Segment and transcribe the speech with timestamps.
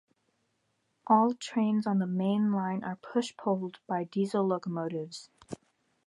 [1.05, 5.29] All trains on the Main Line are push-pulled by diesel locomotives.